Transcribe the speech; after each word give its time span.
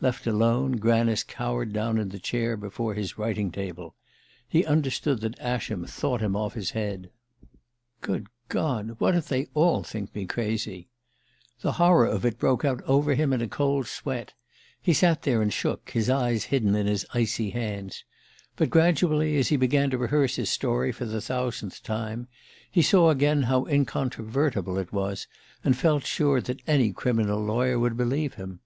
Left 0.00 0.26
alone, 0.26 0.78
Granice 0.78 1.22
cowered 1.22 1.72
down 1.72 1.96
in 1.98 2.08
the 2.08 2.18
chair 2.18 2.56
before 2.56 2.94
his 2.94 3.16
writing 3.16 3.52
table. 3.52 3.94
He 4.48 4.64
understood 4.64 5.20
that 5.20 5.38
Ascham 5.38 5.86
thought 5.86 6.20
him 6.20 6.34
off 6.34 6.54
his 6.54 6.72
head. 6.72 7.12
"Good 8.00 8.26
God 8.48 8.96
what 8.98 9.14
if 9.14 9.28
they 9.28 9.46
all 9.54 9.84
think 9.84 10.12
me 10.12 10.26
crazy?" 10.26 10.88
The 11.60 11.70
horror 11.78 12.06
of 12.06 12.24
it 12.26 12.36
broke 12.36 12.64
out 12.64 12.82
over 12.82 13.14
him 13.14 13.32
in 13.32 13.40
a 13.40 13.46
cold 13.46 13.86
sweat 13.86 14.32
he 14.82 14.92
sat 14.92 15.22
there 15.22 15.40
and 15.40 15.52
shook, 15.52 15.90
his 15.90 16.10
eyes 16.10 16.46
hidden 16.46 16.74
in 16.74 16.88
his 16.88 17.06
icy 17.14 17.50
hands. 17.50 18.02
But 18.56 18.70
gradually, 18.70 19.36
as 19.38 19.50
he 19.50 19.56
began 19.56 19.88
to 19.90 19.98
rehearse 19.98 20.34
his 20.34 20.50
story 20.50 20.90
for 20.90 21.04
the 21.04 21.20
thousandth 21.20 21.84
time, 21.84 22.26
he 22.68 22.82
saw 22.82 23.10
again 23.10 23.42
how 23.44 23.66
incontrovertible 23.66 24.78
it 24.78 24.92
was, 24.92 25.28
and 25.62 25.78
felt 25.78 26.04
sure 26.06 26.40
that 26.40 26.60
any 26.66 26.92
criminal 26.92 27.38
lawyer 27.40 27.78
would 27.78 27.96
believe 27.96 28.34
him. 28.34 28.58